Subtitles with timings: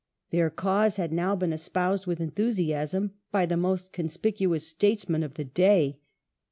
[0.31, 5.45] Their cause had now been espoused with enthusiasm by the most conspicuous statesman of the
[5.45, 5.99] day.